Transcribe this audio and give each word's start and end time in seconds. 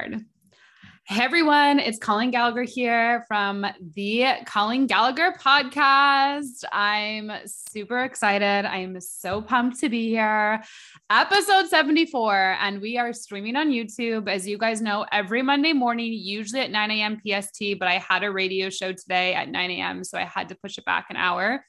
Hey 0.00 1.24
everyone, 1.24 1.78
it's 1.78 1.98
Colleen 1.98 2.30
Gallagher 2.30 2.62
here 2.62 3.22
from 3.28 3.66
the 3.96 4.24
Colleen 4.46 4.86
Gallagher 4.86 5.34
podcast. 5.38 6.64
I'm 6.72 7.30
super 7.44 8.04
excited. 8.04 8.64
I'm 8.64 8.98
so 9.00 9.42
pumped 9.42 9.80
to 9.80 9.90
be 9.90 10.08
here. 10.08 10.62
Episode 11.10 11.68
74, 11.68 12.56
and 12.60 12.80
we 12.80 12.96
are 12.96 13.12
streaming 13.12 13.56
on 13.56 13.68
YouTube. 13.68 14.26
As 14.26 14.48
you 14.48 14.56
guys 14.56 14.80
know, 14.80 15.04
every 15.12 15.42
Monday 15.42 15.74
morning, 15.74 16.14
usually 16.14 16.60
at 16.60 16.70
9 16.70 16.90
a.m. 16.92 17.20
PST, 17.20 17.78
but 17.78 17.86
I 17.88 17.98
had 17.98 18.22
a 18.22 18.30
radio 18.30 18.70
show 18.70 18.92
today 18.92 19.34
at 19.34 19.50
9 19.50 19.70
a.m., 19.72 20.02
so 20.02 20.16
I 20.16 20.24
had 20.24 20.48
to 20.48 20.54
push 20.54 20.78
it 20.78 20.86
back 20.86 21.08
an 21.10 21.16
hour. 21.16 21.62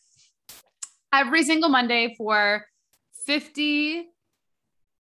Every 1.13 1.43
single 1.43 1.69
Monday 1.69 2.15
for 2.17 2.63
50 3.25 4.07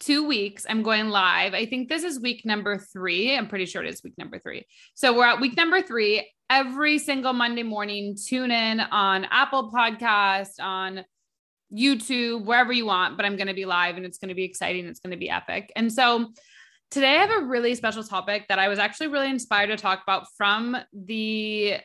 two 0.03 0.27
weeks, 0.27 0.65
I'm 0.67 0.83
going 0.83 1.09
live. 1.09 1.53
I 1.53 1.65
think 1.65 1.87
this 1.87 2.03
is 2.03 2.19
week 2.19 2.45
number 2.45 2.77
three. 2.77 3.35
I'm 3.35 3.47
pretty 3.47 3.65
sure 3.65 3.83
it 3.83 3.89
is 3.89 4.03
week 4.03 4.17
number 4.17 4.37
three. 4.37 4.65
So 4.95 5.15
we're 5.15 5.25
at 5.25 5.39
week 5.39 5.55
number 5.55 5.81
three. 5.81 6.29
Every 6.49 6.99
single 6.99 7.31
Monday 7.33 7.63
morning, 7.63 8.15
tune 8.15 8.51
in 8.51 8.79
on 8.81 9.25
Apple 9.25 9.71
Podcast, 9.71 10.61
on 10.61 11.05
YouTube, 11.73 12.45
wherever 12.45 12.73
you 12.73 12.85
want, 12.85 13.15
but 13.17 13.25
I'm 13.25 13.37
going 13.37 13.47
to 13.47 13.53
be 13.53 13.65
live 13.65 13.95
and 13.95 14.05
it's 14.05 14.17
going 14.17 14.29
to 14.29 14.35
be 14.35 14.43
exciting. 14.43 14.85
It's 14.85 14.99
going 14.99 15.11
to 15.11 15.17
be 15.17 15.29
epic. 15.29 15.71
And 15.75 15.91
so 15.91 16.27
today 16.91 17.15
I 17.15 17.25
have 17.25 17.43
a 17.43 17.45
really 17.45 17.73
special 17.73 18.03
topic 18.03 18.47
that 18.49 18.59
I 18.59 18.67
was 18.67 18.79
actually 18.79 19.07
really 19.07 19.29
inspired 19.29 19.67
to 19.67 19.77
talk 19.77 20.01
about 20.03 20.27
from 20.37 20.77
the 20.93 21.77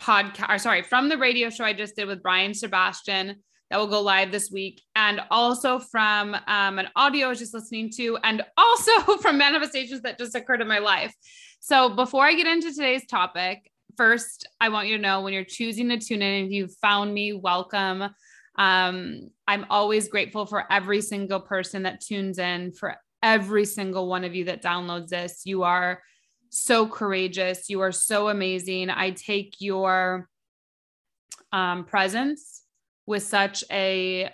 podcast, 0.00 0.60
sorry, 0.60 0.82
from 0.82 1.08
the 1.08 1.18
radio 1.18 1.50
show 1.50 1.64
I 1.64 1.74
just 1.74 1.94
did 1.94 2.08
with 2.08 2.22
Brian 2.22 2.54
Sebastian 2.54 3.42
that 3.70 3.78
will 3.78 3.86
go 3.86 4.00
live 4.00 4.30
this 4.30 4.50
week, 4.50 4.82
and 4.94 5.20
also 5.30 5.78
from 5.78 6.34
um, 6.46 6.78
an 6.78 6.88
audio 6.94 7.26
I 7.26 7.28
was 7.30 7.38
just 7.38 7.54
listening 7.54 7.90
to, 7.96 8.18
and 8.22 8.42
also 8.56 8.92
from 9.20 9.38
manifestations 9.38 10.02
that 10.02 10.18
just 10.18 10.34
occurred 10.34 10.60
in 10.60 10.68
my 10.68 10.78
life. 10.78 11.14
So 11.60 11.88
before 11.88 12.24
I 12.24 12.34
get 12.34 12.46
into 12.46 12.72
today's 12.72 13.06
topic, 13.06 13.70
first, 13.96 14.46
I 14.60 14.68
want 14.68 14.88
you 14.88 14.96
to 14.96 15.02
know 15.02 15.22
when 15.22 15.32
you're 15.32 15.44
choosing 15.44 15.88
to 15.88 15.98
tune 15.98 16.22
in, 16.22 16.46
if 16.46 16.50
you've 16.52 16.74
found 16.76 17.12
me, 17.12 17.32
welcome. 17.32 18.04
Um, 18.58 19.30
I'm 19.48 19.66
always 19.68 20.08
grateful 20.08 20.46
for 20.46 20.70
every 20.70 21.00
single 21.00 21.40
person 21.40 21.82
that 21.82 22.00
tunes 22.00 22.38
in, 22.38 22.72
for 22.72 22.96
every 23.22 23.64
single 23.64 24.08
one 24.08 24.24
of 24.24 24.34
you 24.34 24.44
that 24.44 24.62
downloads 24.62 25.08
this. 25.08 25.42
You 25.44 25.64
are 25.64 26.02
so 26.50 26.86
courageous. 26.86 27.68
You 27.68 27.80
are 27.80 27.92
so 27.92 28.28
amazing. 28.28 28.90
I 28.90 29.10
take 29.10 29.56
your 29.58 30.28
um, 31.52 31.84
presence 31.84 32.62
with 33.06 33.22
such 33.22 33.64
a 33.70 34.30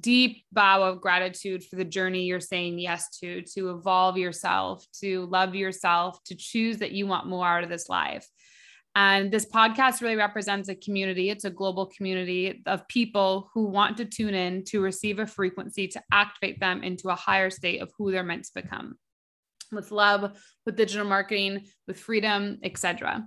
deep 0.00 0.44
bow 0.52 0.82
of 0.82 1.00
gratitude 1.00 1.64
for 1.64 1.76
the 1.76 1.84
journey 1.84 2.24
you're 2.24 2.40
saying 2.40 2.78
yes 2.78 3.18
to, 3.18 3.42
to 3.42 3.70
evolve 3.70 4.16
yourself, 4.16 4.86
to 5.00 5.26
love 5.26 5.54
yourself, 5.54 6.22
to 6.24 6.36
choose 6.36 6.78
that 6.78 6.92
you 6.92 7.06
want 7.06 7.26
more 7.26 7.46
out 7.46 7.64
of 7.64 7.70
this 7.70 7.88
life. 7.88 8.28
And 8.94 9.32
this 9.32 9.46
podcast 9.46 10.02
really 10.02 10.16
represents 10.16 10.68
a 10.68 10.74
community. 10.74 11.30
It's 11.30 11.46
a 11.46 11.50
global 11.50 11.86
community 11.86 12.62
of 12.66 12.86
people 12.88 13.50
who 13.54 13.64
want 13.64 13.96
to 13.96 14.04
tune 14.04 14.34
in 14.34 14.64
to 14.66 14.80
receive 14.80 15.18
a 15.18 15.26
frequency 15.26 15.88
to 15.88 16.02
activate 16.12 16.60
them 16.60 16.82
into 16.82 17.08
a 17.08 17.14
higher 17.14 17.48
state 17.48 17.80
of 17.80 17.90
who 17.96 18.12
they're 18.12 18.22
meant 18.22 18.44
to 18.44 18.62
become 18.62 18.96
with 19.72 19.90
love, 19.90 20.38
with 20.66 20.76
digital 20.76 21.06
marketing, 21.06 21.64
with 21.86 21.98
freedom, 21.98 22.58
etc. 22.62 23.26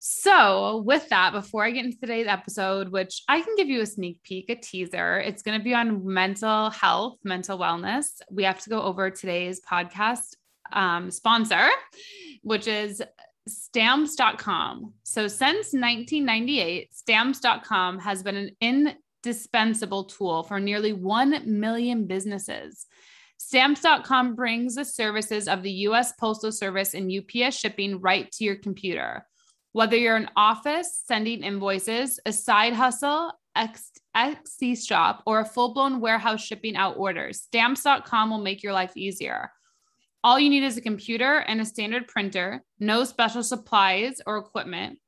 So, 0.00 0.82
with 0.86 1.08
that, 1.08 1.32
before 1.32 1.64
I 1.64 1.72
get 1.72 1.84
into 1.84 1.98
today's 1.98 2.28
episode, 2.28 2.90
which 2.90 3.22
I 3.28 3.40
can 3.40 3.56
give 3.56 3.68
you 3.68 3.80
a 3.80 3.86
sneak 3.86 4.22
peek, 4.22 4.48
a 4.48 4.54
teaser, 4.54 5.18
it's 5.18 5.42
going 5.42 5.58
to 5.58 5.64
be 5.64 5.74
on 5.74 6.06
mental 6.06 6.70
health, 6.70 7.18
mental 7.24 7.58
wellness. 7.58 8.20
We 8.30 8.44
have 8.44 8.60
to 8.60 8.70
go 8.70 8.80
over 8.80 9.10
today's 9.10 9.60
podcast 9.60 10.36
um, 10.72 11.10
sponsor, 11.10 11.68
which 12.42 12.68
is 12.68 13.02
stamps.com. 13.48 14.92
So, 15.02 15.26
since 15.26 15.72
1998, 15.72 16.94
stamps.com 16.94 17.98
has 17.98 18.22
been 18.22 18.36
an 18.36 18.50
indispensable 18.60 20.04
tool 20.04 20.44
for 20.44 20.60
nearly 20.60 20.92
1 20.92 21.42
million 21.44 22.06
businesses. 22.06 22.86
Stamps.com 23.38 24.36
brings 24.36 24.76
the 24.76 24.84
services 24.84 25.48
of 25.48 25.64
the 25.64 25.70
US 25.70 26.12
Postal 26.12 26.52
Service 26.52 26.94
and 26.94 27.10
UPS 27.10 27.56
shipping 27.56 28.00
right 28.00 28.30
to 28.32 28.44
your 28.44 28.56
computer. 28.56 29.24
Whether 29.78 29.96
you're 29.96 30.16
an 30.16 30.28
office 30.34 31.02
sending 31.04 31.44
invoices, 31.44 32.18
a 32.26 32.32
side 32.32 32.72
hustle, 32.72 33.30
Etsy 33.56 34.84
shop, 34.84 35.22
or 35.24 35.38
a 35.38 35.44
full 35.44 35.72
blown 35.72 36.00
warehouse 36.00 36.44
shipping 36.44 36.74
out 36.74 36.96
orders, 36.96 37.42
stamps.com 37.42 38.28
will 38.28 38.38
make 38.38 38.64
your 38.64 38.72
life 38.72 38.90
easier. 38.96 39.52
All 40.24 40.36
you 40.40 40.50
need 40.50 40.64
is 40.64 40.76
a 40.76 40.80
computer 40.80 41.36
and 41.46 41.60
a 41.60 41.64
standard 41.64 42.08
printer, 42.08 42.64
no 42.80 43.04
special 43.04 43.44
supplies 43.44 44.20
or 44.26 44.38
equipment. 44.38 44.98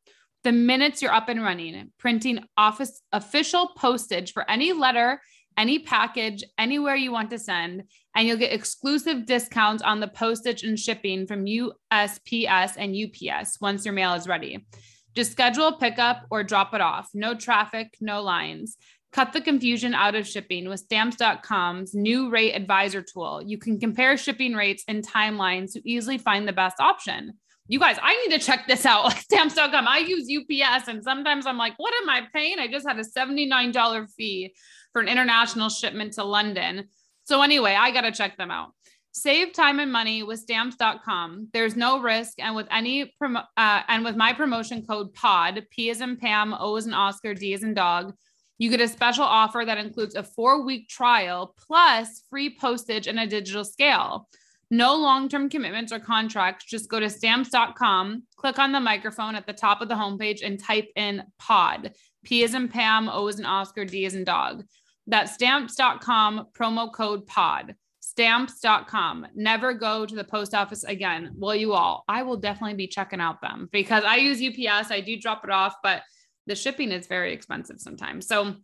The 0.44 0.52
minutes 0.52 1.02
you're 1.02 1.12
up 1.12 1.28
and 1.28 1.42
running, 1.42 1.90
printing 1.98 2.38
office 2.56 3.02
official 3.10 3.72
postage 3.76 4.32
for 4.32 4.48
any 4.48 4.72
letter 4.72 5.20
any 5.56 5.78
package 5.78 6.44
anywhere 6.58 6.96
you 6.96 7.12
want 7.12 7.30
to 7.30 7.38
send, 7.38 7.84
and 8.14 8.26
you'll 8.26 8.36
get 8.36 8.52
exclusive 8.52 9.26
discounts 9.26 9.82
on 9.82 10.00
the 10.00 10.08
postage 10.08 10.62
and 10.62 10.78
shipping 10.78 11.26
from 11.26 11.46
USPS 11.46 12.74
and 12.76 12.96
UPS 12.96 13.60
once 13.60 13.84
your 13.84 13.94
mail 13.94 14.14
is 14.14 14.28
ready. 14.28 14.66
Just 15.14 15.32
schedule 15.32 15.68
a 15.68 15.78
pickup 15.78 16.26
or 16.30 16.44
drop 16.44 16.74
it 16.74 16.80
off. 16.80 17.08
No 17.14 17.34
traffic, 17.34 17.96
no 18.00 18.22
lines. 18.22 18.76
Cut 19.12 19.32
the 19.32 19.40
confusion 19.40 19.92
out 19.92 20.14
of 20.14 20.26
shipping 20.26 20.68
with 20.68 20.80
stamps.com's 20.80 21.94
new 21.94 22.30
rate 22.30 22.54
advisor 22.54 23.02
tool. 23.02 23.42
You 23.44 23.58
can 23.58 23.80
compare 23.80 24.16
shipping 24.16 24.54
rates 24.54 24.84
and 24.86 25.06
timelines 25.06 25.72
to 25.72 25.88
easily 25.88 26.16
find 26.16 26.46
the 26.46 26.52
best 26.52 26.78
option. 26.78 27.32
You 27.66 27.78
guys, 27.78 27.98
I 28.00 28.16
need 28.16 28.38
to 28.38 28.44
check 28.44 28.66
this 28.66 28.86
out. 28.86 29.12
Stamps.com. 29.18 29.86
I 29.86 29.98
use 29.98 30.28
UPS 30.28 30.88
and 30.88 31.02
sometimes 31.04 31.46
I'm 31.46 31.56
like, 31.56 31.74
what 31.76 31.94
am 32.02 32.08
I 32.08 32.22
paying? 32.32 32.58
I 32.58 32.68
just 32.68 32.86
had 32.86 32.98
a 32.98 33.04
$79 33.04 34.08
fee 34.16 34.54
for 34.92 35.00
an 35.00 35.08
international 35.08 35.68
shipment 35.68 36.14
to 36.14 36.24
London. 36.24 36.88
So, 37.24 37.42
anyway, 37.42 37.74
I 37.74 37.90
got 37.90 38.02
to 38.02 38.12
check 38.12 38.36
them 38.36 38.50
out. 38.50 38.72
Save 39.12 39.52
time 39.52 39.80
and 39.80 39.90
money 39.90 40.22
with 40.22 40.38
stamps.com. 40.38 41.48
There's 41.52 41.76
no 41.76 42.00
risk. 42.00 42.34
And 42.38 42.54
with 42.54 42.68
any, 42.70 43.12
promo- 43.20 43.46
uh, 43.56 43.82
and 43.88 44.04
with 44.04 44.14
my 44.16 44.32
promotion 44.32 44.86
code 44.86 45.12
POD, 45.14 45.66
P 45.70 45.90
is 45.90 46.00
in 46.00 46.16
Pam, 46.16 46.54
O 46.58 46.76
is 46.76 46.86
in 46.86 46.94
Oscar, 46.94 47.34
D 47.34 47.52
is 47.52 47.64
in 47.64 47.74
dog, 47.74 48.14
you 48.60 48.68
get 48.68 48.82
a 48.82 48.88
special 48.88 49.24
offer 49.24 49.62
that 49.64 49.78
includes 49.78 50.14
a 50.14 50.22
four 50.22 50.62
week 50.62 50.86
trial 50.86 51.54
plus 51.66 52.22
free 52.28 52.54
postage 52.54 53.06
and 53.06 53.18
a 53.18 53.26
digital 53.26 53.64
scale. 53.64 54.28
No 54.70 54.94
long 54.94 55.30
term 55.30 55.48
commitments 55.48 55.94
or 55.94 55.98
contracts. 55.98 56.66
Just 56.66 56.90
go 56.90 57.00
to 57.00 57.08
stamps.com, 57.08 58.24
click 58.36 58.58
on 58.58 58.72
the 58.72 58.78
microphone 58.78 59.34
at 59.34 59.46
the 59.46 59.54
top 59.54 59.80
of 59.80 59.88
the 59.88 59.94
homepage, 59.94 60.44
and 60.44 60.62
type 60.62 60.88
in 60.94 61.22
POD. 61.38 61.94
P 62.22 62.42
is 62.42 62.52
in 62.52 62.68
Pam, 62.68 63.08
O 63.08 63.26
is 63.28 63.38
in 63.38 63.46
Oscar, 63.46 63.86
D 63.86 64.04
is 64.04 64.14
in 64.14 64.24
dog. 64.24 64.62
That's 65.10 65.34
stamps.com, 65.34 66.46
promo 66.52 66.92
code 66.92 67.26
POD. 67.26 67.74
Stamps.com. 67.98 69.26
Never 69.34 69.74
go 69.74 70.06
to 70.06 70.14
the 70.14 70.24
post 70.24 70.54
office 70.54 70.84
again. 70.84 71.32
Will 71.34 71.54
you 71.54 71.72
all? 71.72 72.04
I 72.08 72.22
will 72.22 72.36
definitely 72.36 72.76
be 72.76 72.86
checking 72.86 73.20
out 73.20 73.40
them 73.40 73.68
because 73.72 74.04
I 74.04 74.16
use 74.16 74.40
UPS. 74.40 74.92
I 74.92 75.00
do 75.00 75.18
drop 75.18 75.42
it 75.42 75.50
off, 75.50 75.74
but 75.82 76.02
the 76.46 76.54
shipping 76.54 76.92
is 76.92 77.08
very 77.08 77.32
expensive 77.32 77.80
sometimes. 77.80 78.28
So, 78.28 78.54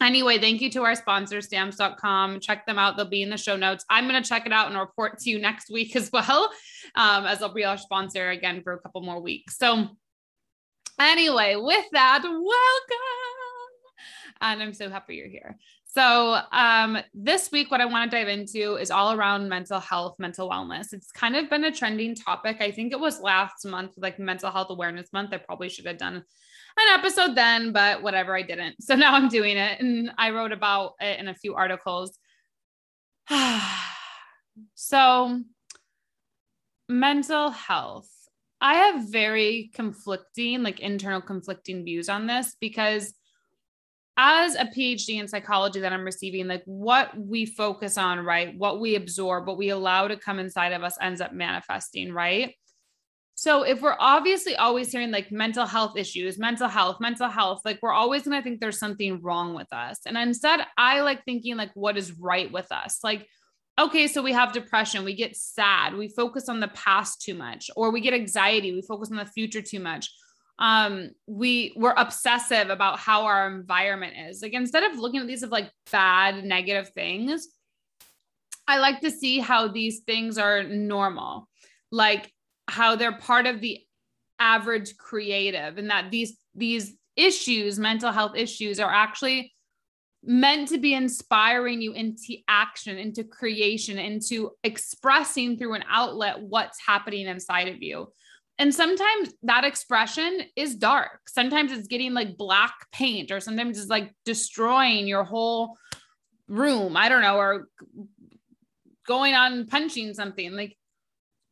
anyway, 0.00 0.38
thank 0.38 0.60
you 0.60 0.70
to 0.70 0.84
our 0.84 0.94
sponsor, 0.94 1.40
stamps.com. 1.40 2.38
Check 2.38 2.64
them 2.64 2.78
out. 2.78 2.96
They'll 2.96 3.06
be 3.08 3.22
in 3.22 3.30
the 3.30 3.36
show 3.36 3.56
notes. 3.56 3.84
I'm 3.90 4.08
going 4.08 4.22
to 4.22 4.28
check 4.28 4.46
it 4.46 4.52
out 4.52 4.68
and 4.68 4.78
report 4.78 5.18
to 5.18 5.30
you 5.30 5.40
next 5.40 5.68
week 5.68 5.96
as 5.96 6.12
well, 6.12 6.48
um, 6.94 7.26
as 7.26 7.42
I'll 7.42 7.52
be 7.52 7.64
our 7.64 7.78
sponsor 7.78 8.30
again 8.30 8.62
for 8.62 8.72
a 8.72 8.78
couple 8.78 9.00
more 9.00 9.20
weeks. 9.20 9.58
So, 9.58 9.88
anyway, 11.00 11.56
with 11.56 11.86
that, 11.90 12.22
welcome 12.22 13.41
and 14.42 14.62
I'm 14.62 14.74
so 14.74 14.90
happy 14.90 15.16
you're 15.16 15.28
here. 15.28 15.56
So, 15.86 16.40
um, 16.52 16.98
this 17.14 17.52
week, 17.52 17.70
what 17.70 17.80
I 17.80 17.84
want 17.84 18.10
to 18.10 18.16
dive 18.16 18.28
into 18.28 18.76
is 18.76 18.90
all 18.90 19.12
around 19.12 19.48
mental 19.48 19.78
health, 19.78 20.16
mental 20.18 20.50
wellness. 20.50 20.92
It's 20.92 21.12
kind 21.12 21.36
of 21.36 21.48
been 21.48 21.64
a 21.64 21.72
trending 21.72 22.14
topic. 22.14 22.56
I 22.60 22.70
think 22.70 22.92
it 22.92 23.00
was 23.00 23.20
last 23.20 23.64
month, 23.66 23.92
like 23.96 24.18
Mental 24.18 24.50
Health 24.50 24.68
Awareness 24.70 25.12
Month. 25.12 25.32
I 25.32 25.36
probably 25.36 25.68
should 25.68 25.86
have 25.86 25.98
done 25.98 26.16
an 26.16 26.98
episode 26.98 27.34
then, 27.34 27.72
but 27.72 28.02
whatever, 28.02 28.36
I 28.36 28.42
didn't. 28.42 28.82
So 28.82 28.94
now 28.96 29.14
I'm 29.14 29.28
doing 29.28 29.56
it. 29.56 29.80
And 29.80 30.10
I 30.18 30.30
wrote 30.30 30.52
about 30.52 30.94
it 31.00 31.20
in 31.20 31.28
a 31.28 31.34
few 31.34 31.54
articles. 31.54 32.18
so, 34.74 35.40
mental 36.88 37.50
health. 37.50 38.08
I 38.60 38.74
have 38.74 39.10
very 39.10 39.70
conflicting, 39.74 40.62
like 40.62 40.80
internal 40.80 41.20
conflicting 41.20 41.84
views 41.84 42.08
on 42.08 42.26
this 42.26 42.56
because 42.60 43.12
as 44.16 44.54
a 44.54 44.64
PhD 44.64 45.20
in 45.20 45.28
psychology 45.28 45.80
that 45.80 45.92
I'm 45.92 46.04
receiving, 46.04 46.46
like 46.46 46.62
what 46.66 47.16
we 47.18 47.46
focus 47.46 47.96
on, 47.96 48.20
right? 48.20 48.56
What 48.56 48.80
we 48.80 48.94
absorb, 48.94 49.46
what 49.46 49.56
we 49.56 49.70
allow 49.70 50.08
to 50.08 50.16
come 50.16 50.38
inside 50.38 50.72
of 50.72 50.82
us 50.82 50.96
ends 51.00 51.20
up 51.20 51.32
manifesting, 51.32 52.12
right? 52.12 52.54
So 53.34 53.62
if 53.62 53.80
we're 53.80 53.96
obviously 53.98 54.54
always 54.54 54.92
hearing 54.92 55.10
like 55.10 55.32
mental 55.32 55.66
health 55.66 55.96
issues, 55.96 56.38
mental 56.38 56.68
health, 56.68 56.98
mental 57.00 57.28
health, 57.28 57.62
like 57.64 57.78
we're 57.82 57.92
always 57.92 58.22
going 58.22 58.38
to 58.38 58.42
think 58.42 58.60
there's 58.60 58.78
something 58.78 59.22
wrong 59.22 59.54
with 59.54 59.72
us. 59.72 60.00
And 60.04 60.16
instead, 60.18 60.60
I 60.76 61.00
like 61.00 61.24
thinking 61.24 61.56
like 61.56 61.70
what 61.74 61.96
is 61.96 62.12
right 62.12 62.52
with 62.52 62.70
us? 62.70 62.98
Like 63.02 63.26
okay, 63.80 64.06
so 64.06 64.22
we 64.22 64.32
have 64.32 64.52
depression, 64.52 65.04
we 65.04 65.14
get 65.14 65.36
sad, 65.36 65.94
we 65.94 66.08
focus 66.08 66.48
on 66.48 66.60
the 66.60 66.68
past 66.68 67.22
too 67.22 67.34
much, 67.34 67.70
or 67.76 67.90
we 67.90 68.00
get 68.00 68.14
anxiety, 68.14 68.72
we 68.72 68.82
focus 68.82 69.10
on 69.10 69.16
the 69.16 69.26
future 69.26 69.62
too 69.62 69.80
much. 69.80 70.10
Um, 70.58 71.10
we 71.26 71.72
we're 71.76 71.94
obsessive 71.96 72.70
about 72.70 72.98
how 72.98 73.24
our 73.24 73.50
environment 73.50 74.14
is. 74.28 74.42
Like 74.42 74.52
instead 74.52 74.84
of 74.84 74.98
looking 74.98 75.20
at 75.20 75.26
these 75.26 75.42
of 75.42 75.50
like 75.50 75.70
bad, 75.90 76.44
negative 76.44 76.90
things, 76.90 77.48
I 78.68 78.78
like 78.78 79.00
to 79.00 79.10
see 79.10 79.38
how 79.38 79.68
these 79.68 80.00
things 80.00 80.38
are 80.38 80.62
normal, 80.62 81.48
like 81.90 82.32
how 82.68 82.96
they're 82.96 83.18
part 83.18 83.46
of 83.46 83.60
the 83.60 83.80
average 84.38 84.96
creative, 84.96 85.78
and 85.78 85.90
that 85.90 86.10
these 86.10 86.36
these 86.54 86.94
issues, 87.16 87.78
mental 87.78 88.12
health 88.12 88.36
issues, 88.36 88.78
are 88.78 88.92
actually 88.92 89.52
meant 90.24 90.68
to 90.68 90.78
be 90.78 90.94
inspiring 90.94 91.82
you 91.82 91.92
into 91.92 92.36
action, 92.46 92.96
into 92.96 93.24
creation, 93.24 93.98
into 93.98 94.52
expressing 94.62 95.58
through 95.58 95.74
an 95.74 95.84
outlet 95.88 96.40
what's 96.40 96.78
happening 96.86 97.26
inside 97.26 97.68
of 97.68 97.82
you. 97.82 98.12
And 98.58 98.74
sometimes 98.74 99.32
that 99.42 99.64
expression 99.64 100.40
is 100.56 100.74
dark. 100.74 101.20
Sometimes 101.26 101.72
it's 101.72 101.88
getting 101.88 102.14
like 102.14 102.36
black 102.36 102.74
paint, 102.92 103.30
or 103.30 103.40
sometimes 103.40 103.78
it's 103.78 103.90
like 103.90 104.14
destroying 104.24 105.06
your 105.06 105.24
whole 105.24 105.76
room. 106.48 106.96
I 106.96 107.08
don't 107.08 107.22
know, 107.22 107.38
or 107.38 107.68
going 109.06 109.34
on 109.34 109.66
punching 109.66 110.14
something. 110.14 110.52
Like 110.52 110.76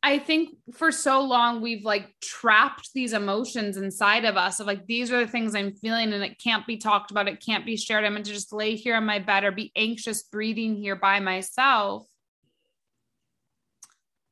I 0.03 0.17
think 0.17 0.55
for 0.73 0.91
so 0.91 1.21
long 1.21 1.61
we've 1.61 1.85
like 1.85 2.09
trapped 2.21 2.89
these 2.93 3.13
emotions 3.13 3.77
inside 3.77 4.25
of 4.25 4.35
us 4.35 4.59
of 4.59 4.65
like 4.65 4.87
these 4.87 5.11
are 5.11 5.19
the 5.23 5.31
things 5.31 5.53
I'm 5.53 5.73
feeling 5.73 6.11
and 6.11 6.23
it 6.23 6.39
can't 6.39 6.65
be 6.65 6.77
talked 6.77 7.11
about, 7.11 7.27
it 7.27 7.43
can't 7.45 7.65
be 7.65 7.77
shared. 7.77 8.03
I'm 8.03 8.13
going 8.13 8.23
to 8.23 8.33
just 8.33 8.51
lay 8.51 8.75
here 8.75 8.97
in 8.97 9.05
my 9.05 9.19
bed 9.19 9.43
or 9.43 9.51
be 9.51 9.71
anxious 9.75 10.23
breathing 10.23 10.75
here 10.75 10.95
by 10.95 11.19
myself. 11.19 12.07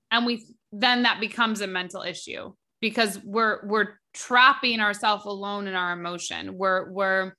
And 0.10 0.26
we 0.26 0.46
then 0.72 1.04
that 1.04 1.20
becomes 1.20 1.62
a 1.62 1.68
mental 1.68 2.02
issue 2.02 2.54
because 2.82 3.20
we're 3.24 3.66
we're 3.66 4.00
trapping 4.14 4.80
ourselves 4.80 5.26
alone 5.26 5.68
in 5.68 5.76
our 5.76 5.94
emotion. 5.94 6.58
We're 6.58 6.92
we're 6.92 7.34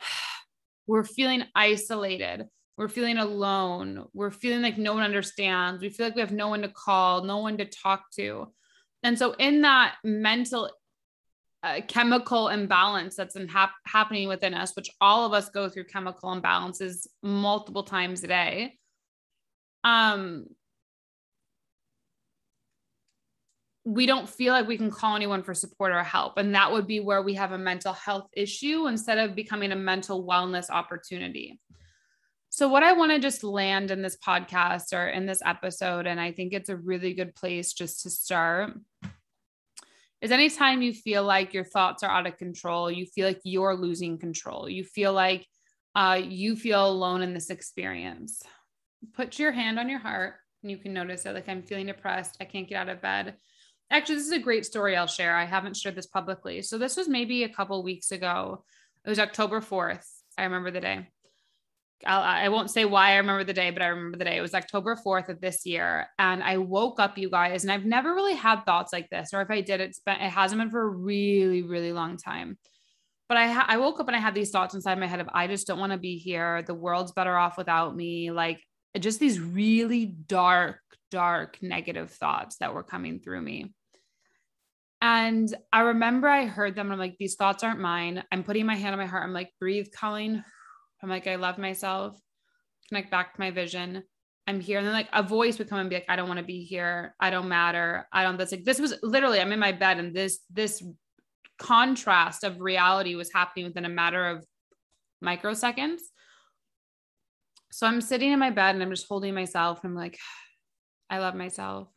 we're 0.86 1.04
feeling 1.04 1.44
isolated 1.54 2.46
we're 2.76 2.88
feeling 2.88 3.16
alone. 3.16 4.04
We're 4.12 4.30
feeling 4.30 4.62
like 4.62 4.76
no 4.76 4.94
one 4.94 5.02
understands. 5.02 5.80
We 5.80 5.88
feel 5.88 6.06
like 6.06 6.14
we 6.14 6.20
have 6.20 6.32
no 6.32 6.48
one 6.48 6.62
to 6.62 6.68
call, 6.68 7.24
no 7.24 7.38
one 7.38 7.56
to 7.58 7.64
talk 7.64 8.10
to. 8.16 8.52
And 9.02 9.18
so, 9.18 9.32
in 9.32 9.62
that 9.62 9.96
mental 10.04 10.70
uh, 11.62 11.80
chemical 11.88 12.48
imbalance 12.48 13.16
that's 13.16 13.36
hap- 13.48 13.70
happening 13.86 14.28
within 14.28 14.52
us, 14.52 14.76
which 14.76 14.90
all 15.00 15.24
of 15.24 15.32
us 15.32 15.48
go 15.48 15.68
through 15.68 15.84
chemical 15.84 16.30
imbalances 16.30 17.06
multiple 17.22 17.82
times 17.82 18.22
a 18.24 18.26
day, 18.26 18.78
um, 19.82 20.46
we 23.86 24.04
don't 24.04 24.28
feel 24.28 24.52
like 24.52 24.66
we 24.66 24.76
can 24.76 24.90
call 24.90 25.14
anyone 25.14 25.44
for 25.44 25.54
support 25.54 25.92
or 25.92 26.02
help. 26.02 26.38
And 26.38 26.52
that 26.56 26.72
would 26.72 26.88
be 26.88 26.98
where 26.98 27.22
we 27.22 27.34
have 27.34 27.52
a 27.52 27.58
mental 27.58 27.92
health 27.92 28.28
issue 28.32 28.88
instead 28.88 29.16
of 29.18 29.36
becoming 29.36 29.70
a 29.70 29.76
mental 29.76 30.26
wellness 30.26 30.70
opportunity. 30.70 31.60
So, 32.48 32.68
what 32.68 32.82
I 32.82 32.94
want 32.94 33.12
to 33.12 33.20
just 33.20 33.44
land 33.44 33.92
in 33.92 34.02
this 34.02 34.16
podcast 34.16 34.92
or 34.92 35.06
in 35.06 35.24
this 35.24 35.40
episode, 35.44 36.08
and 36.08 36.20
I 36.20 36.32
think 36.32 36.52
it's 36.52 36.68
a 36.68 36.76
really 36.76 37.14
good 37.14 37.36
place 37.36 37.72
just 37.72 38.02
to 38.02 38.10
start, 38.10 38.72
is 40.20 40.32
anytime 40.32 40.82
you 40.82 40.92
feel 40.92 41.22
like 41.22 41.54
your 41.54 41.64
thoughts 41.64 42.02
are 42.02 42.10
out 42.10 42.26
of 42.26 42.38
control, 42.38 42.90
you 42.90 43.06
feel 43.06 43.28
like 43.28 43.40
you're 43.44 43.76
losing 43.76 44.18
control, 44.18 44.68
you 44.68 44.82
feel 44.82 45.12
like 45.12 45.46
uh, 45.94 46.20
you 46.20 46.56
feel 46.56 46.88
alone 46.88 47.22
in 47.22 47.34
this 47.34 47.50
experience, 47.50 48.42
put 49.14 49.38
your 49.38 49.52
hand 49.52 49.78
on 49.78 49.88
your 49.88 50.00
heart 50.00 50.34
and 50.62 50.72
you 50.72 50.76
can 50.76 50.92
notice 50.92 51.24
it. 51.24 51.34
Like, 51.34 51.48
I'm 51.48 51.62
feeling 51.62 51.86
depressed. 51.86 52.36
I 52.40 52.44
can't 52.46 52.68
get 52.68 52.76
out 52.76 52.88
of 52.88 53.00
bed. 53.00 53.36
Actually, 53.90 54.16
this 54.16 54.26
is 54.26 54.32
a 54.32 54.38
great 54.38 54.66
story 54.66 54.96
I'll 54.96 55.06
share. 55.06 55.36
I 55.36 55.44
haven't 55.44 55.76
shared 55.76 55.94
this 55.94 56.06
publicly. 56.06 56.62
So, 56.62 56.78
this 56.78 56.96
was 56.96 57.08
maybe 57.08 57.44
a 57.44 57.48
couple 57.48 57.82
weeks 57.82 58.10
ago. 58.10 58.64
It 59.04 59.08
was 59.08 59.18
October 59.18 59.60
4th. 59.60 60.04
I 60.36 60.44
remember 60.44 60.70
the 60.70 60.80
day. 60.80 61.08
I'll, 62.04 62.20
I 62.20 62.48
will 62.48 62.58
not 62.58 62.70
say 62.70 62.84
why 62.84 63.12
I 63.12 63.16
remember 63.16 63.44
the 63.44 63.54
day, 63.54 63.70
but 63.70 63.80
I 63.80 63.86
remember 63.86 64.18
the 64.18 64.24
day. 64.24 64.36
It 64.36 64.42
was 64.42 64.54
October 64.54 64.96
4th 64.96 65.28
of 65.28 65.40
this 65.40 65.64
year. 65.64 66.08
And 66.18 66.42
I 66.42 66.58
woke 66.58 67.00
up, 67.00 67.16
you 67.16 67.30
guys, 67.30 67.62
and 67.64 67.72
I've 67.72 67.86
never 67.86 68.14
really 68.14 68.34
had 68.34 68.64
thoughts 68.64 68.92
like 68.92 69.08
this, 69.08 69.30
or 69.32 69.40
if 69.40 69.50
I 69.50 69.60
did, 69.60 69.80
it's 69.80 70.00
been, 70.00 70.16
it 70.16 70.30
hasn't 70.30 70.60
been 70.60 70.70
for 70.70 70.82
a 70.82 70.88
really, 70.88 71.62
really 71.62 71.92
long 71.92 72.16
time. 72.16 72.58
But 73.28 73.38
I, 73.38 73.48
ha- 73.48 73.66
I 73.68 73.78
woke 73.78 73.98
up 73.98 74.08
and 74.08 74.16
I 74.16 74.20
had 74.20 74.34
these 74.34 74.50
thoughts 74.50 74.74
inside 74.74 75.00
my 75.00 75.06
head 75.06 75.20
of, 75.20 75.28
I 75.32 75.46
just 75.46 75.66
don't 75.66 75.78
want 75.78 75.92
to 75.92 75.98
be 75.98 76.18
here. 76.18 76.62
The 76.62 76.74
world's 76.74 77.12
better 77.12 77.36
off 77.36 77.56
without 77.56 77.96
me. 77.96 78.30
Like 78.30 78.60
just 78.98 79.18
these 79.18 79.40
really 79.40 80.06
dark, 80.06 80.80
dark, 81.10 81.58
negative 81.62 82.10
thoughts 82.10 82.56
that 82.58 82.74
were 82.74 82.82
coming 82.82 83.20
through 83.20 83.42
me. 83.42 83.72
And 85.00 85.54
I 85.72 85.80
remember 85.80 86.28
I 86.28 86.46
heard 86.46 86.74
them. 86.74 86.90
I'm 86.90 86.98
like, 86.98 87.16
these 87.18 87.34
thoughts 87.34 87.62
aren't 87.62 87.80
mine. 87.80 88.24
I'm 88.32 88.42
putting 88.42 88.66
my 88.66 88.76
hand 88.76 88.92
on 88.92 88.98
my 88.98 89.06
heart. 89.06 89.24
I'm 89.24 89.32
like, 89.32 89.50
breathe, 89.60 89.88
Colleen 89.94 90.42
I'm 91.02 91.08
like, 91.08 91.26
I 91.26 91.36
love 91.36 91.58
myself, 91.58 92.18
connect 92.88 93.10
back 93.10 93.34
to 93.34 93.40
my 93.40 93.50
vision. 93.50 94.02
I'm 94.46 94.60
here. 94.60 94.78
And 94.78 94.86
then 94.86 94.94
like 94.94 95.08
a 95.12 95.22
voice 95.22 95.58
would 95.58 95.68
come 95.68 95.78
and 95.78 95.90
be 95.90 95.96
like, 95.96 96.06
I 96.08 96.16
don't 96.16 96.28
want 96.28 96.38
to 96.38 96.46
be 96.46 96.62
here. 96.62 97.14
I 97.18 97.30
don't 97.30 97.48
matter. 97.48 98.08
I 98.12 98.22
don't, 98.22 98.36
that's 98.38 98.52
like, 98.52 98.64
this 98.64 98.78
was 98.78 98.94
literally, 99.02 99.40
I'm 99.40 99.52
in 99.52 99.58
my 99.58 99.72
bed 99.72 99.98
and 99.98 100.14
this, 100.14 100.40
this 100.52 100.82
contrast 101.58 102.44
of 102.44 102.60
reality 102.60 103.16
was 103.16 103.32
happening 103.32 103.66
within 103.66 103.84
a 103.84 103.90
matter 103.90 104.24
of 104.28 104.44
microseconds. 105.24 106.00
So 107.72 107.86
I'm 107.86 108.00
sitting 108.00 108.30
in 108.30 108.38
my 108.38 108.50
bed 108.50 108.74
and 108.74 108.82
I'm 108.82 108.90
just 108.90 109.08
holding 109.08 109.34
myself. 109.34 109.82
And 109.82 109.90
I'm 109.90 109.96
like, 109.96 110.18
I 111.08 111.18
love 111.18 111.34
myself. 111.34 111.88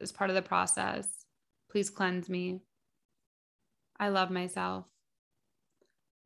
It's 0.00 0.12
part 0.12 0.30
of 0.30 0.36
the 0.36 0.42
process. 0.42 1.08
Please 1.70 1.90
cleanse 1.90 2.28
me. 2.28 2.60
I 3.98 4.08
love 4.08 4.30
myself. 4.30 4.84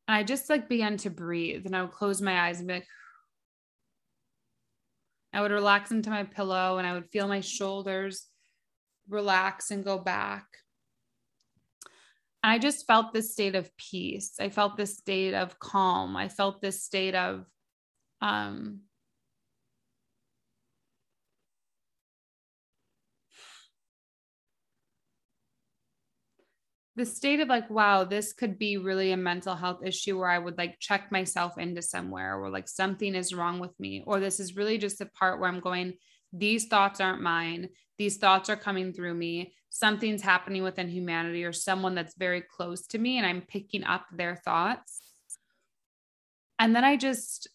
And 0.09 0.17
I 0.17 0.25
just 0.25 0.51
like 0.51 0.69
began 0.69 0.97
to 0.99 1.11
breathe 1.11 1.67
and 1.67 1.77
I 1.77 1.83
would 1.83 1.93
close 1.93 2.21
my 2.21 2.49
eyes 2.49 2.59
and 2.59 2.69
be 2.69 2.75
like, 2.75 2.87
I 5.33 5.41
would 5.41 5.53
relax 5.53 5.93
into 5.93 6.11
my 6.11 6.25
pillow 6.25 6.79
and 6.79 6.87
I 6.87 6.95
would 6.95 7.09
feel 7.11 7.29
my 7.29 7.41
shoulders 7.41 8.27
relax 9.09 9.71
and 9.71 9.85
go 9.85 9.99
back. 9.99 10.47
And 12.43 12.53
I 12.53 12.59
just 12.59 12.87
felt 12.87 13.13
this 13.13 13.33
state 13.33 13.55
of 13.55 13.71
peace. 13.77 14.35
I 14.41 14.49
felt 14.49 14.77
this 14.77 14.97
state 14.97 15.35
of 15.35 15.59
calm. 15.59 16.17
I 16.17 16.29
felt 16.29 16.63
this 16.63 16.83
state 16.83 17.15
of 17.15 17.45
um, 18.23 18.81
the 26.97 27.07
state 27.07 27.41
of 27.41 27.49
like, 27.49 27.71
wow, 27.71 28.05
this 28.05 28.33
could 28.33 28.59
be 28.59 28.77
really 28.77 29.13
a 29.13 29.17
mental 29.17 29.55
health 29.55 29.81
issue 29.85 30.19
where 30.19 30.31
I 30.31 30.39
would 30.39 30.59
like 30.59 30.81
check 30.81 31.13
myself 31.13 31.57
into 31.57 31.83
somewhere 31.83 32.37
or 32.39 32.51
like 32.51 32.69
something 32.69 33.15
is 33.15 33.35
wrong 33.35 33.59
with 33.61 33.79
me, 33.79 34.03
or 34.07 34.21
this 34.21 34.41
is 34.41 34.57
really 34.57 34.79
just 34.79 35.01
a 35.01 35.07
part 35.07 35.39
where 35.39 35.49
I'm 35.49 35.61
going, 35.61 35.95
these 36.33 36.67
thoughts 36.67 37.01
aren't 37.01 37.23
mine. 37.23 37.69
These 37.99 38.17
thoughts 38.17 38.49
are 38.49 38.57
coming 38.57 38.93
through 38.93 39.15
me. 39.15 39.55
Something's 39.69 40.23
happening 40.23 40.63
within 40.63 40.89
humanity 40.89 41.45
or 41.45 41.53
someone 41.53 41.95
that's 41.95 42.17
very 42.17 42.41
close 42.41 42.87
to 42.89 42.99
me, 42.99 43.19
and 43.19 43.27
I'm 43.27 43.43
picking 43.43 43.85
up 43.85 44.07
their 44.13 44.37
thoughts. 44.37 45.01
And 46.59 46.75
then 46.75 46.85
I 46.85 46.97
just 46.97 47.49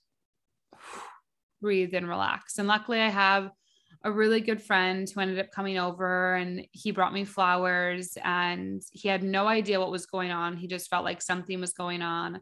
breathe 1.61 1.93
and 1.93 2.07
relax. 2.07 2.57
And 2.57 2.67
luckily, 2.67 2.99
I 2.99 3.09
have 3.09 3.51
a 4.05 4.12
really 4.12 4.39
good 4.39 4.62
friend 4.62 5.09
who 5.09 5.19
ended 5.19 5.39
up 5.39 5.51
coming 5.51 5.79
over 5.79 6.35
and 6.35 6.67
he 6.71 6.91
brought 6.91 7.12
me 7.12 7.25
flowers 7.25 8.15
and 8.24 8.83
he 8.91 9.09
had 9.09 9.24
no 9.24 9.47
idea 9.47 9.79
what 9.79 9.89
was 9.89 10.05
going 10.05 10.29
on. 10.29 10.55
He 10.55 10.67
just 10.67 10.91
felt 10.91 11.03
like 11.03 11.24
something 11.24 11.59
was 11.59 11.74
going 11.74 12.03
on. 12.03 12.39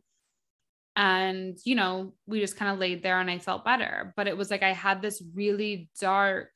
And, 0.98 1.58
you 1.63 1.75
know, 1.75 2.13
we 2.27 2.41
just 2.41 2.58
kind 2.58 2.70
of 2.70 2.79
laid 2.79 3.01
there 3.01 3.17
and 3.22 3.32
I 3.32 3.39
felt 3.39 3.63
better. 3.63 4.13
But 4.17 4.27
it 4.27 4.36
was 4.36 4.51
like 4.51 4.62
I 4.62 4.74
had 4.74 5.01
this 5.01 5.24
really 5.34 5.89
dark 6.01 6.50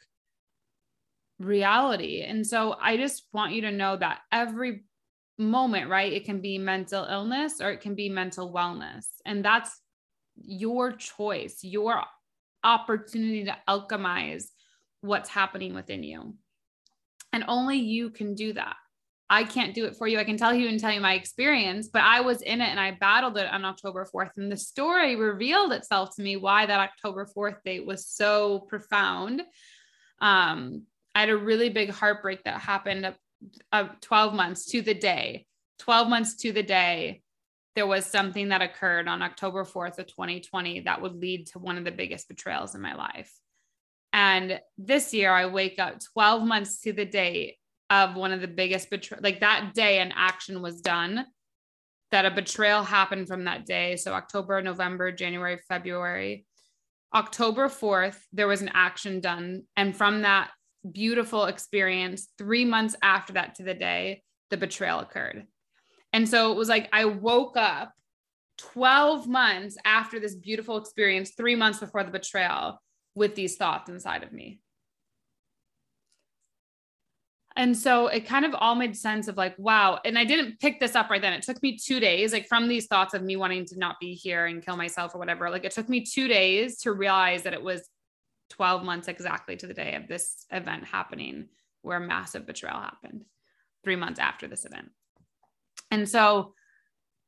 reality. 1.40 2.22
And 2.22 2.46
so 2.46 2.76
I 2.80 2.98
just 2.98 3.28
want 3.32 3.54
you 3.54 3.62
to 3.62 3.72
know 3.72 3.96
that 3.96 4.20
every 4.30 4.84
moment, 5.38 5.90
right? 5.90 6.12
It 6.12 6.26
can 6.26 6.42
be 6.42 6.58
mental 6.58 7.06
illness 7.06 7.62
or 7.62 7.72
it 7.72 7.80
can 7.80 7.96
be 7.96 8.10
mental 8.10 8.54
wellness. 8.54 9.06
And 9.26 9.44
that's 9.44 9.80
your 10.36 10.92
choice, 10.92 11.60
your 11.64 12.04
opportunity 12.66 13.46
to 13.46 13.56
alchemize 13.70 14.48
what's 15.02 15.30
happening 15.30 15.74
within 15.74 16.04
you. 16.04 16.36
And 17.34 17.46
only 17.48 17.78
you 17.78 18.10
can 18.10 18.36
do 18.36 18.54
that. 18.54 18.76
I 19.30 19.44
can't 19.44 19.76
do 19.76 19.86
it 19.86 19.98
for 19.98 20.08
you. 20.08 20.20
I 20.20 20.24
can 20.24 20.38
tell 20.38 20.54
you 20.54 20.70
and 20.70 20.80
tell 20.80 20.94
you 20.94 21.02
my 21.02 21.14
experience, 21.14 21.90
but 21.90 22.02
I 22.02 22.22
was 22.22 22.42
in 22.42 22.62
it 22.62 22.70
and 22.70 22.80
I 22.80 22.92
battled 22.92 23.38
it 23.38 23.52
on 23.52 23.66
October 23.66 24.06
4th. 24.06 24.32
And 24.38 24.50
the 24.50 24.58
story 24.58 25.18
revealed 25.18 25.74
itself 25.74 26.16
to 26.16 26.22
me 26.22 26.38
why 26.38 26.66
that 26.66 26.80
October 26.80 27.28
4th 27.36 27.62
date 27.66 27.86
was 27.86 28.08
so 28.08 28.62
profound. 28.70 29.42
Um, 30.22 30.84
I 31.14 31.22
had 31.22 31.30
a 31.30 31.38
really 31.38 31.70
big 31.70 31.90
heartbreak 31.90 32.44
that 32.44 32.62
happened 32.62 33.14
uh, 33.72 33.88
12 34.02 34.34
months 34.34 34.66
to 34.68 34.82
the 34.82 34.94
day, 34.94 35.46
12 35.80 36.08
months 36.08 36.36
to 36.38 36.54
the 36.54 36.64
day 36.64 37.22
there 37.78 37.86
was 37.86 38.08
something 38.08 38.50
that 38.50 38.64
occurred 38.64 39.08
on 39.08 39.22
October 39.22 39.64
4th 39.64 40.00
of 40.00 40.08
2020 40.08 40.80
that 40.80 41.00
would 41.00 41.14
lead 41.14 41.46
to 41.46 41.60
one 41.60 41.78
of 41.78 41.86
the 41.86 41.92
biggest 41.92 42.28
betrayals 42.28 42.74
in 42.74 42.82
my 42.82 42.96
life. 42.96 43.32
And 44.18 44.60
this 44.80 45.14
year 45.14 45.32
I 45.32 45.46
wake 45.46 45.78
up 45.78 46.00
12 46.14 46.44
months 46.44 46.82
to 46.82 46.92
the 46.92 47.06
date 47.06 47.58
of 47.92 48.16
one 48.16 48.32
of 48.32 48.42
the 48.42 48.48
biggest 48.48 48.90
betrayal 48.90 49.22
like 49.22 49.42
that 49.42 49.76
day 49.76 50.00
an 50.00 50.12
action 50.16 50.64
was 50.64 50.82
done 50.82 51.24
that 52.10 52.26
a 52.26 52.32
betrayal 52.32 52.82
happened 52.82 53.28
from 53.28 53.44
that 53.44 53.68
day. 53.68 53.96
So 53.96 54.14
October, 54.14 54.60
November, 54.64 55.12
January, 55.12 55.60
February. 55.70 56.48
October 57.14 57.68
4th, 57.68 58.18
there 58.34 58.48
was 58.48 58.64
an 58.64 58.72
action 58.74 59.20
done. 59.20 59.64
And 59.76 59.96
from 59.96 60.24
that 60.24 60.50
beautiful 60.92 61.46
experience, 61.46 62.28
three 62.40 62.66
months 62.66 62.96
after 63.04 63.34
that 63.34 63.54
to 63.56 63.64
the 63.64 63.76
day, 63.76 64.24
the 64.50 64.58
betrayal 64.58 65.00
occurred. 65.00 65.46
And 66.12 66.28
so 66.28 66.52
it 66.52 66.58
was 66.58 66.70
like 66.70 66.90
I 66.92 67.06
woke 67.06 67.56
up 67.56 67.94
12 68.58 69.28
months 69.28 69.78
after 69.86 70.20
this 70.20 70.34
beautiful 70.34 70.78
experience, 70.78 71.34
three 71.38 71.56
months 71.56 71.80
before 71.80 72.04
the 72.04 72.10
betrayal, 72.10 72.82
with 73.18 73.36
these 73.36 73.58
thoughts 73.58 73.90
inside 73.90 74.24
of 74.24 74.32
me. 74.32 74.62
And 77.56 77.76
so 77.76 78.06
it 78.06 78.28
kind 78.28 78.46
of 78.46 78.54
all 78.54 78.76
made 78.76 78.96
sense 78.96 79.28
of 79.28 79.36
like, 79.36 79.56
wow. 79.58 80.00
And 80.06 80.18
I 80.20 80.26
didn't 80.26 80.60
pick 80.60 80.80
this 80.80 80.94
up 80.94 81.10
right 81.10 81.20
then. 81.20 81.34
It 81.34 81.42
took 81.42 81.62
me 81.64 81.76
two 81.76 82.00
days, 82.00 82.32
like 82.32 82.48
from 82.48 82.68
these 82.68 82.86
thoughts 82.86 83.16
of 83.16 83.24
me 83.24 83.36
wanting 83.36 83.66
to 83.66 83.80
not 83.80 83.96
be 84.00 84.14
here 84.14 84.46
and 84.46 84.64
kill 84.64 84.78
myself 84.78 85.16
or 85.16 85.18
whatever. 85.18 85.50
Like 85.50 85.66
it 85.66 85.72
took 85.72 85.90
me 85.90 86.06
two 86.06 86.28
days 86.28 86.78
to 86.82 86.92
realize 86.92 87.42
that 87.44 87.54
it 87.54 87.64
was 87.64 87.90
12 88.52 88.84
months 88.84 89.08
exactly 89.08 89.58
to 89.58 89.66
the 89.66 89.74
day 89.74 89.96
of 89.96 90.08
this 90.08 90.46
event 90.52 90.86
happening 90.86 91.48
where 91.82 92.00
massive 92.00 92.46
betrayal 92.46 92.80
happened 92.80 93.26
three 93.84 93.96
months 93.96 94.20
after 94.20 94.48
this 94.48 94.64
event. 94.64 94.92
And 95.90 96.08
so 96.08 96.54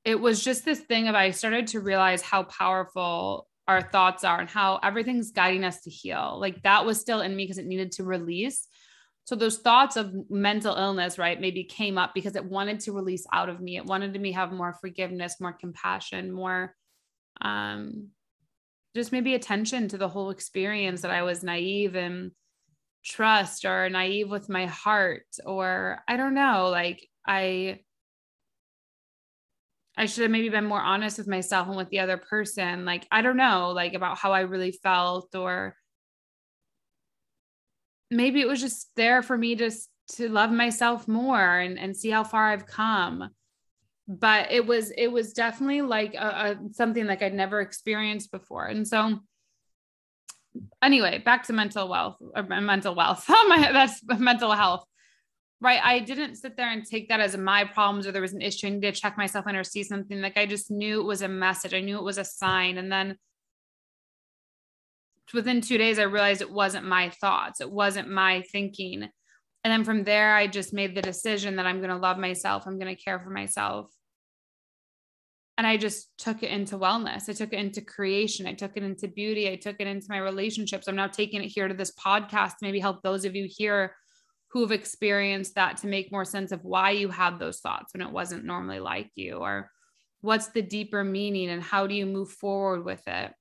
it 0.06 0.20
was 0.20 0.44
just 0.44 0.64
this 0.64 0.80
thing 0.80 1.08
of 1.08 1.16
I 1.16 1.32
started 1.32 1.68
to 1.68 1.80
realize 1.80 2.22
how 2.22 2.44
powerful 2.44 3.49
our 3.70 3.84
thoughts 3.84 4.24
are 4.24 4.40
and 4.40 4.50
how 4.50 4.80
everything's 4.82 5.30
guiding 5.30 5.64
us 5.64 5.82
to 5.82 5.92
heal. 5.92 6.40
Like 6.42 6.64
that 6.64 6.88
was 6.88 7.00
still 7.00 7.22
in 7.22 7.36
me 7.36 7.44
because 7.44 7.60
it 7.60 7.68
needed 7.68 7.92
to 7.94 8.04
release. 8.04 8.68
So 9.26 9.36
those 9.36 9.60
thoughts 9.60 9.96
of 9.96 10.12
mental 10.28 10.76
illness, 10.76 11.20
right, 11.20 11.40
maybe 11.40 11.64
came 11.66 12.00
up 12.00 12.16
because 12.16 12.36
it 12.36 12.44
wanted 12.44 12.80
to 12.82 12.94
release 12.94 13.28
out 13.32 13.48
of 13.48 13.62
me. 13.62 13.78
It 13.78 13.86
wanted 13.86 14.16
to 14.16 14.20
me 14.20 14.32
have 14.32 14.52
more 14.52 14.76
forgiveness, 14.82 15.40
more 15.40 15.54
compassion, 15.54 16.32
more 16.32 16.76
um 17.42 18.08
just 18.96 19.12
maybe 19.12 19.36
attention 19.36 19.88
to 19.90 20.00
the 20.00 20.10
whole 20.10 20.32
experience 20.32 21.02
that 21.02 21.12
I 21.12 21.22
was 21.22 21.44
naive 21.44 21.96
and 21.96 22.32
trust 23.06 23.66
or 23.66 23.88
naive 23.88 24.32
with 24.32 24.50
my 24.50 24.66
heart 24.66 25.28
or 25.46 26.00
I 26.08 26.18
don't 26.18 26.34
know, 26.34 26.70
like 26.70 27.08
I 27.28 27.82
I 30.00 30.06
should 30.06 30.22
have 30.22 30.32
maybe 30.32 30.48
been 30.48 30.66
more 30.66 30.80
honest 30.80 31.18
with 31.18 31.28
myself 31.28 31.68
and 31.68 31.76
with 31.76 31.90
the 31.90 32.00
other 32.00 32.18
person. 32.18 32.86
Like, 32.86 33.06
I 33.12 33.22
don't 33.22 33.36
know, 33.36 33.72
like 33.72 33.94
about 33.94 34.18
how 34.18 34.32
I 34.32 34.42
really 34.42 34.72
felt 34.72 35.36
or 35.36 35.76
maybe 38.10 38.40
it 38.40 38.48
was 38.48 38.62
just 38.62 38.90
there 38.96 39.22
for 39.22 39.38
me 39.38 39.56
just 39.56 39.90
to 40.14 40.30
love 40.30 40.52
myself 40.52 41.08
more 41.08 41.60
and, 41.60 41.78
and 41.78 41.96
see 41.96 42.10
how 42.10 42.24
far 42.24 42.48
I've 42.48 42.66
come. 42.66 43.30
But 44.08 44.52
it 44.52 44.66
was 44.66 44.92
it 44.92 45.08
was 45.08 45.34
definitely 45.34 45.82
like 45.84 46.16
a, 46.16 46.18
a 46.18 46.74
something 46.74 47.06
like 47.06 47.22
I'd 47.22 47.34
never 47.34 47.60
experienced 47.60 48.32
before. 48.32 48.66
And 48.66 48.88
so 48.88 49.20
anyway, 50.82 51.20
back 51.20 51.44
to 51.44 51.54
mental 51.54 51.90
wealth 51.90 52.18
or 52.36 52.44
mental 52.44 52.96
wealth. 52.96 53.26
Oh 53.30 53.46
my, 53.50 53.72
that's 53.72 54.02
mental 54.18 54.54
health. 54.54 54.86
Right. 55.62 55.82
I 55.84 56.00
didn't 56.00 56.36
sit 56.36 56.56
there 56.56 56.72
and 56.72 56.86
take 56.86 57.10
that 57.10 57.20
as 57.20 57.36
my 57.36 57.66
problems 57.66 58.08
or 58.08 58.14
there 58.14 58.22
was 58.22 58.34
an 58.34 58.42
issue. 58.42 58.68
I 58.68 58.70
need 58.70 58.82
to 58.82 58.92
check 58.94 59.18
myself 59.18 59.46
in 59.46 59.58
or 59.58 59.66
see 59.66 59.84
something. 59.84 60.22
Like 60.22 60.38
I 60.38 60.46
just 60.46 60.72
knew 60.72 61.02
it 61.02 61.06
was 61.06 61.22
a 61.22 61.28
message. 61.28 61.74
I 61.74 61.82
knew 61.82 61.98
it 61.98 62.04
was 62.04 62.18
a 62.18 62.24
sign. 62.24 62.78
And 62.78 62.90
then 62.90 63.18
within 65.34 65.62
two 65.62 65.78
days, 65.78 66.00
I 66.00 66.04
realized 66.04 66.42
it 66.42 66.52
wasn't 66.52 66.86
my 66.86 67.10
thoughts, 67.10 67.62
it 67.62 67.70
wasn't 67.70 68.10
my 68.10 68.42
thinking. 68.52 69.04
And 69.64 69.72
then 69.72 69.84
from 69.84 70.06
there, 70.06 70.34
I 70.36 70.48
just 70.48 70.74
made 70.74 70.96
the 70.96 71.02
decision 71.02 71.58
that 71.58 71.66
I'm 71.66 71.80
going 71.80 71.90
to 71.90 71.98
love 71.98 72.18
myself, 72.18 72.64
I'm 72.66 72.80
going 72.80 72.96
to 72.96 73.02
care 73.02 73.20
for 73.20 73.30
myself. 73.30 73.92
And 75.58 75.68
I 75.68 75.76
just 75.76 76.18
took 76.18 76.42
it 76.42 76.52
into 76.52 76.78
wellness. 76.78 77.28
I 77.28 77.34
took 77.34 77.52
it 77.52 77.60
into 77.60 77.82
creation. 77.82 78.48
I 78.48 78.54
took 78.54 78.78
it 78.78 78.84
into 78.84 79.10
beauty. 79.10 79.52
I 79.52 79.58
took 79.58 79.76
it 79.80 79.88
into 79.88 80.06
my 80.08 80.20
relationships. 80.20 80.88
I'm 80.88 80.96
now 80.96 81.08
taking 81.08 81.44
it 81.44 81.50
here 81.50 81.68
to 81.68 81.74
this 81.74 81.92
podcast 81.92 82.52
to 82.52 82.58
maybe 82.62 82.80
help 82.80 83.02
those 83.02 83.26
of 83.26 83.36
you 83.36 83.46
here 83.50 83.94
who 84.52 84.62
have 84.62 84.72
experienced 84.72 85.56
that 85.56 85.78
to 85.78 85.88
make 85.88 86.12
more 86.12 86.26
sense 86.26 86.52
of 86.52 86.64
why 86.64 86.92
you 86.92 87.10
had 87.10 87.40
those 87.40 87.60
thoughts 87.60 87.94
when 87.94 88.06
it 88.06 88.12
wasn't 88.12 88.46
normally 88.46 88.80
like 88.80 89.12
you, 89.16 89.38
or 89.38 89.72
what's 90.22 90.48
the 90.48 90.62
deeper 90.62 91.04
meaning 91.04 91.50
and 91.50 91.64
how 91.64 91.88
do 91.88 91.96
you 91.96 92.06
move 92.06 92.32
forward 92.32 92.84
with 92.84 93.08
it. 93.08 93.32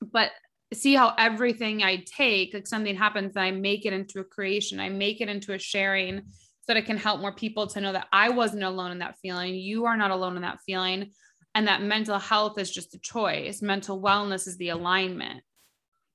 But 0.00 0.30
see 0.72 0.94
how 0.94 1.14
everything 1.18 1.82
I 1.82 2.04
take, 2.06 2.54
like 2.54 2.66
something 2.66 2.96
happens, 2.96 3.34
and 3.34 3.44
I 3.44 3.50
make 3.50 3.86
it 3.86 3.92
into 3.92 4.20
a 4.20 4.24
creation, 4.24 4.80
I 4.80 4.88
make 4.88 5.20
it 5.20 5.28
into 5.28 5.52
a 5.52 5.58
sharing 5.58 6.20
so 6.20 6.74
that 6.74 6.76
it 6.76 6.86
can 6.86 6.98
help 6.98 7.20
more 7.20 7.34
people 7.34 7.66
to 7.68 7.80
know 7.80 7.92
that 7.92 8.08
I 8.12 8.28
wasn't 8.28 8.62
alone 8.62 8.92
in 8.92 8.98
that 8.98 9.16
feeling. 9.22 9.54
You 9.54 9.86
are 9.86 9.96
not 9.96 10.10
alone 10.10 10.36
in 10.36 10.42
that 10.42 10.60
feeling. 10.66 11.12
And 11.54 11.66
that 11.66 11.82
mental 11.82 12.18
health 12.18 12.58
is 12.58 12.70
just 12.70 12.94
a 12.94 12.98
choice. 12.98 13.62
Mental 13.62 14.00
wellness 14.00 14.46
is 14.46 14.58
the 14.58 14.68
alignment. 14.68 15.42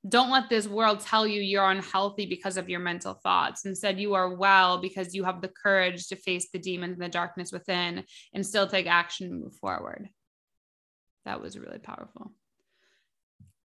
Don't 0.07 0.31
let 0.31 0.49
this 0.49 0.67
world 0.67 0.99
tell 0.99 1.25
you 1.25 1.41
you're 1.41 1.69
unhealthy 1.69 2.25
because 2.25 2.57
of 2.57 2.69
your 2.69 2.81
mental 2.81 3.13
thoughts. 3.13 3.65
Instead, 3.65 3.99
you 3.99 4.15
are 4.15 4.35
well 4.35 4.81
because 4.81 5.15
you 5.15 5.23
have 5.23 5.41
the 5.41 5.47
courage 5.47 6.07
to 6.07 6.17
face 6.17 6.49
the 6.51 6.59
demons 6.59 6.93
and 6.93 7.01
the 7.01 7.09
darkness 7.09 7.53
within 7.53 8.03
and 8.33 8.45
still 8.45 8.67
take 8.67 8.85
action 8.85 9.27
and 9.27 9.41
move 9.41 9.55
forward. 9.55 10.09
That 11.23 11.41
was 11.41 11.57
really 11.57 11.79
powerful. 11.79 12.33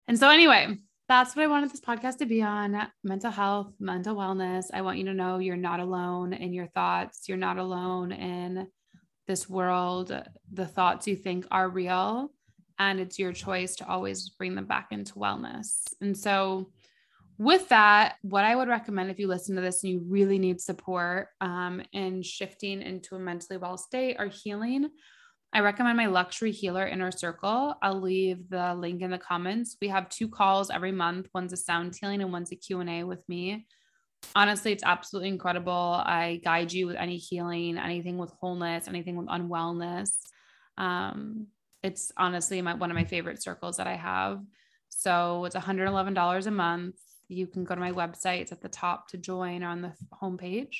And 0.06 0.18
so, 0.18 0.28
anyway, 0.28 0.76
that's 1.08 1.34
what 1.34 1.42
I 1.42 1.48
wanted 1.48 1.70
this 1.70 1.80
podcast 1.80 2.18
to 2.18 2.26
be 2.26 2.42
on 2.42 2.88
mental 3.02 3.30
health, 3.30 3.72
mental 3.80 4.14
wellness. 4.14 4.66
I 4.74 4.82
want 4.82 4.98
you 4.98 5.06
to 5.06 5.14
know 5.14 5.38
you're 5.38 5.56
not 5.56 5.80
alone 5.80 6.34
in 6.34 6.52
your 6.52 6.66
thoughts. 6.66 7.26
You're 7.26 7.38
not 7.38 7.56
alone 7.56 8.12
in 8.12 8.66
this 9.26 9.48
world. 9.48 10.12
The 10.52 10.66
thoughts 10.66 11.06
you 11.06 11.16
think 11.16 11.46
are 11.50 11.68
real, 11.68 12.30
and 12.78 13.00
it's 13.00 13.18
your 13.18 13.32
choice 13.32 13.76
to 13.76 13.88
always 13.88 14.28
bring 14.30 14.54
them 14.54 14.66
back 14.66 14.88
into 14.90 15.14
wellness. 15.14 15.82
And 16.00 16.16
so, 16.16 16.70
with 17.38 17.68
that, 17.68 18.16
what 18.22 18.44
I 18.44 18.56
would 18.56 18.68
recommend 18.68 19.10
if 19.10 19.18
you 19.20 19.28
listen 19.28 19.54
to 19.54 19.62
this 19.62 19.84
and 19.84 19.92
you 19.92 20.04
really 20.08 20.40
need 20.40 20.60
support 20.60 21.28
um, 21.40 21.80
in 21.92 22.22
shifting 22.22 22.82
into 22.82 23.14
a 23.14 23.18
mentally 23.18 23.58
well 23.58 23.76
state 23.76 24.16
or 24.18 24.26
healing, 24.26 24.90
I 25.52 25.60
recommend 25.60 25.96
my 25.96 26.06
luxury 26.06 26.50
healer 26.50 26.86
inner 26.86 27.10
circle. 27.10 27.74
I'll 27.80 28.00
leave 28.00 28.50
the 28.50 28.74
link 28.74 29.02
in 29.02 29.10
the 29.10 29.18
comments. 29.18 29.76
We 29.80 29.88
have 29.88 30.08
two 30.08 30.28
calls 30.28 30.68
every 30.68 30.92
month. 30.92 31.28
One's 31.32 31.52
a 31.52 31.56
sound 31.56 31.96
healing 31.98 32.20
and 32.20 32.32
one's 32.32 32.52
a 32.52 32.56
Q&A 32.56 33.04
with 33.04 33.26
me. 33.28 33.66
Honestly, 34.34 34.72
it's 34.72 34.82
absolutely 34.84 35.30
incredible. 35.30 36.02
I 36.04 36.40
guide 36.44 36.72
you 36.72 36.86
with 36.86 36.96
any 36.96 37.16
healing, 37.16 37.78
anything 37.78 38.18
with 38.18 38.32
wholeness, 38.40 38.88
anything 38.88 39.16
with 39.16 39.28
unwellness. 39.28 40.10
Um, 40.76 41.46
it's 41.88 42.12
honestly 42.16 42.62
my, 42.62 42.74
one 42.74 42.90
of 42.90 42.94
my 42.94 43.04
favorite 43.04 43.42
circles 43.42 43.76
that 43.78 43.86
I 43.86 43.96
have. 43.96 44.40
So 44.88 45.44
it's 45.44 45.56
$111 45.56 46.46
a 46.46 46.50
month. 46.50 46.96
You 47.28 47.46
can 47.46 47.64
go 47.64 47.74
to 47.74 47.80
my 47.80 47.92
website. 47.92 48.40
It's 48.40 48.52
at 48.52 48.62
the 48.62 48.68
top 48.68 49.08
to 49.08 49.18
join 49.18 49.62
on 49.62 49.82
the 49.82 49.92
homepage 50.22 50.76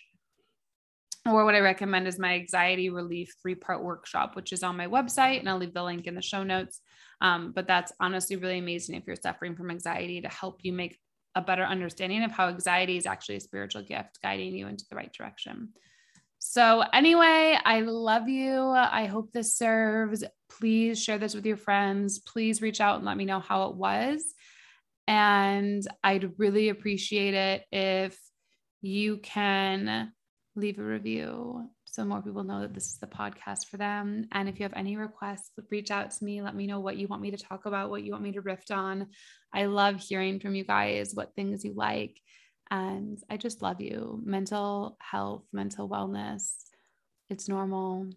or 1.26 1.44
what 1.44 1.54
I 1.54 1.60
recommend 1.60 2.06
is 2.06 2.18
my 2.18 2.34
anxiety 2.34 2.90
relief 2.90 3.34
three 3.40 3.54
part 3.54 3.82
workshop, 3.82 4.36
which 4.36 4.52
is 4.52 4.62
on 4.62 4.76
my 4.76 4.86
website, 4.86 5.40
and 5.40 5.48
I'll 5.48 5.58
leave 5.58 5.74
the 5.74 5.82
link 5.82 6.06
in 6.06 6.14
the 6.14 6.22
show 6.22 6.42
notes. 6.42 6.80
Um, 7.20 7.52
but 7.52 7.66
that's 7.66 7.92
honestly 8.00 8.36
really 8.36 8.58
amazing 8.58 8.94
if 8.94 9.06
you're 9.06 9.16
suffering 9.16 9.56
from 9.56 9.70
anxiety 9.70 10.20
to 10.20 10.28
help 10.28 10.60
you 10.62 10.72
make 10.72 10.98
a 11.34 11.42
better 11.42 11.64
understanding 11.64 12.22
of 12.22 12.30
how 12.30 12.48
anxiety 12.48 12.96
is 12.96 13.06
actually 13.06 13.36
a 13.36 13.40
spiritual 13.40 13.82
gift 13.82 14.20
guiding 14.22 14.54
you 14.54 14.66
into 14.68 14.84
the 14.88 14.96
right 14.96 15.12
direction. 15.12 15.70
So, 16.38 16.84
anyway, 16.92 17.58
I 17.64 17.80
love 17.80 18.28
you. 18.28 18.68
I 18.68 19.06
hope 19.06 19.32
this 19.32 19.56
serves. 19.56 20.24
Please 20.50 21.02
share 21.02 21.18
this 21.18 21.34
with 21.34 21.46
your 21.46 21.56
friends. 21.56 22.18
Please 22.18 22.62
reach 22.62 22.80
out 22.80 22.96
and 22.96 23.04
let 23.04 23.16
me 23.16 23.24
know 23.24 23.40
how 23.40 23.68
it 23.68 23.76
was. 23.76 24.22
And 25.06 25.86
I'd 26.02 26.38
really 26.38 26.68
appreciate 26.68 27.34
it 27.34 27.64
if 27.72 28.18
you 28.80 29.18
can 29.18 30.12
leave 30.54 30.78
a 30.78 30.82
review 30.82 31.70
so 31.84 32.04
more 32.04 32.22
people 32.22 32.44
know 32.44 32.60
that 32.60 32.74
this 32.74 32.86
is 32.86 32.98
the 32.98 33.06
podcast 33.06 33.66
for 33.70 33.76
them. 33.76 34.26
And 34.32 34.48
if 34.48 34.58
you 34.58 34.64
have 34.64 34.74
any 34.76 34.96
requests, 34.96 35.50
reach 35.70 35.90
out 35.90 36.10
to 36.10 36.24
me. 36.24 36.42
Let 36.42 36.54
me 36.54 36.66
know 36.66 36.80
what 36.80 36.96
you 36.96 37.08
want 37.08 37.22
me 37.22 37.30
to 37.30 37.36
talk 37.36 37.66
about, 37.66 37.90
what 37.90 38.02
you 38.02 38.12
want 38.12 38.22
me 38.22 38.32
to 38.32 38.40
riff 38.40 38.64
on. 38.70 39.08
I 39.52 39.64
love 39.64 39.96
hearing 39.96 40.38
from 40.38 40.54
you 40.54 40.64
guys 40.64 41.12
what 41.14 41.34
things 41.34 41.64
you 41.64 41.72
like. 41.74 42.20
And 42.70 43.18
I 43.30 43.38
just 43.38 43.62
love 43.62 43.80
you. 43.80 44.20
Mental 44.22 44.98
health, 45.00 45.44
mental 45.52 45.88
wellness, 45.88 46.52
it's 47.30 47.48
normal. 47.48 48.10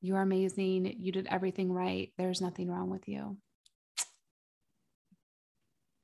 You're 0.00 0.22
amazing. 0.22 0.96
You 1.00 1.12
did 1.12 1.26
everything 1.26 1.70
right. 1.72 2.12
There's 2.16 2.40
nothing 2.40 2.68
wrong 2.68 2.88
with 2.90 3.08
you. 3.08 3.36